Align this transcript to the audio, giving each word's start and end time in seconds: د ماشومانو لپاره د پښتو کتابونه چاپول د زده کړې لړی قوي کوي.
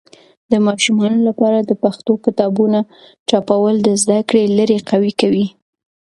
د 0.51 0.53
ماشومانو 0.67 1.19
لپاره 1.29 1.57
د 1.61 1.71
پښتو 1.83 2.13
کتابونه 2.25 2.79
چاپول 3.29 3.75
د 3.83 3.89
زده 4.03 4.19
کړې 4.29 4.43
لړی 4.57 4.77
قوي 4.89 5.13
کوي. 5.21 5.45